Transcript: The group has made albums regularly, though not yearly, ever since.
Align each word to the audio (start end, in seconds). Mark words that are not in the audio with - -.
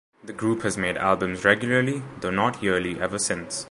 The 0.23 0.33
group 0.33 0.63
has 0.63 0.79
made 0.79 0.97
albums 0.97 1.45
regularly, 1.45 2.01
though 2.21 2.31
not 2.31 2.63
yearly, 2.63 2.99
ever 2.99 3.19
since. 3.19 3.59